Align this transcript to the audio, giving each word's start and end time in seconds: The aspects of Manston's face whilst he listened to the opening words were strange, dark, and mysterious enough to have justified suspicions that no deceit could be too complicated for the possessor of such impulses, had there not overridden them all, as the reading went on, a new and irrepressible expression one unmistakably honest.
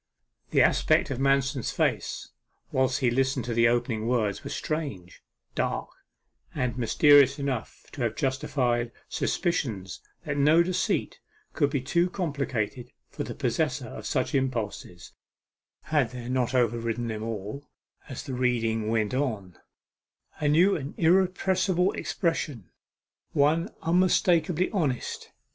The 0.49 0.63
aspects 0.63 1.11
of 1.11 1.19
Manston's 1.19 1.69
face 1.69 2.29
whilst 2.71 3.01
he 3.01 3.11
listened 3.11 3.45
to 3.45 3.53
the 3.53 3.67
opening 3.67 4.07
words 4.07 4.43
were 4.43 4.49
strange, 4.49 5.21
dark, 5.53 5.89
and 6.55 6.75
mysterious 6.75 7.37
enough 7.37 7.85
to 7.91 8.01
have 8.01 8.15
justified 8.15 8.91
suspicions 9.09 10.01
that 10.25 10.37
no 10.37 10.63
deceit 10.63 11.19
could 11.53 11.69
be 11.69 11.81
too 11.83 12.09
complicated 12.09 12.89
for 13.11 13.23
the 13.23 13.35
possessor 13.35 13.89
of 13.89 14.07
such 14.07 14.33
impulses, 14.33 15.13
had 15.83 16.09
there 16.09 16.29
not 16.29 16.55
overridden 16.55 17.05
them 17.07 17.21
all, 17.21 17.69
as 18.09 18.23
the 18.23 18.33
reading 18.33 18.87
went 18.89 19.13
on, 19.13 19.59
a 20.39 20.47
new 20.47 20.75
and 20.75 20.95
irrepressible 20.97 21.91
expression 21.91 22.71
one 23.33 23.69
unmistakably 23.83 24.71
honest. 24.71 25.31